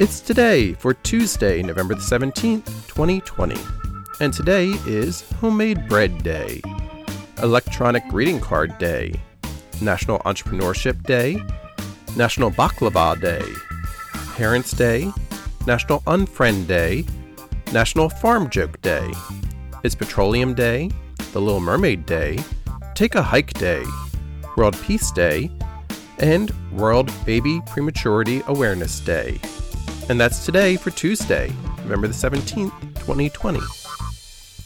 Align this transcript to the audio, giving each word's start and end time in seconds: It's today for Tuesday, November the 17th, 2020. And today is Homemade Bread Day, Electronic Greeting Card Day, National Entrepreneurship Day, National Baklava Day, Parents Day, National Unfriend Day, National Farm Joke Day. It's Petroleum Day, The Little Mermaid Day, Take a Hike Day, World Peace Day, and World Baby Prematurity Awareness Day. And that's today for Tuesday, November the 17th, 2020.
It's 0.00 0.18
today 0.18 0.72
for 0.72 0.92
Tuesday, 0.92 1.62
November 1.62 1.94
the 1.94 2.00
17th, 2.00 2.66
2020. 2.88 3.54
And 4.18 4.34
today 4.34 4.70
is 4.88 5.20
Homemade 5.34 5.88
Bread 5.88 6.24
Day, 6.24 6.60
Electronic 7.40 8.02
Greeting 8.08 8.40
Card 8.40 8.76
Day, 8.78 9.14
National 9.80 10.18
Entrepreneurship 10.20 11.00
Day, 11.04 11.40
National 12.16 12.50
Baklava 12.50 13.20
Day, 13.20 13.44
Parents 14.34 14.72
Day, 14.72 15.12
National 15.64 16.00
Unfriend 16.08 16.66
Day, 16.66 17.04
National 17.72 18.08
Farm 18.08 18.50
Joke 18.50 18.82
Day. 18.82 19.08
It's 19.84 19.94
Petroleum 19.94 20.54
Day, 20.54 20.90
The 21.32 21.40
Little 21.40 21.60
Mermaid 21.60 22.04
Day, 22.04 22.40
Take 22.96 23.14
a 23.14 23.22
Hike 23.22 23.54
Day, 23.54 23.84
World 24.56 24.76
Peace 24.82 25.12
Day, 25.12 25.52
and 26.18 26.52
World 26.72 27.12
Baby 27.24 27.62
Prematurity 27.66 28.42
Awareness 28.48 28.98
Day. 28.98 29.38
And 30.08 30.20
that's 30.20 30.44
today 30.44 30.76
for 30.76 30.90
Tuesday, 30.90 31.50
November 31.84 32.08
the 32.08 32.14
17th, 32.14 32.78
2020. 32.94 33.83